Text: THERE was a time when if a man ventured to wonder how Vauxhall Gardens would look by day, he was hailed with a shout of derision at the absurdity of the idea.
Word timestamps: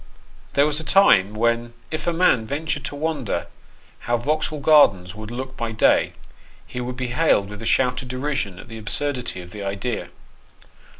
THERE 0.53 0.65
was 0.65 0.79
a 0.79 0.83
time 0.83 1.35
when 1.35 1.73
if 1.91 2.07
a 2.07 2.11
man 2.11 2.47
ventured 2.47 2.83
to 2.85 2.95
wonder 2.95 3.45
how 4.09 4.17
Vauxhall 4.17 4.59
Gardens 4.59 5.13
would 5.13 5.29
look 5.29 5.55
by 5.55 5.71
day, 5.73 6.13
he 6.65 6.81
was 6.81 6.99
hailed 6.99 7.49
with 7.49 7.61
a 7.61 7.67
shout 7.67 8.01
of 8.01 8.07
derision 8.07 8.57
at 8.57 8.67
the 8.67 8.79
absurdity 8.79 9.41
of 9.41 9.51
the 9.51 9.63
idea. 9.63 10.09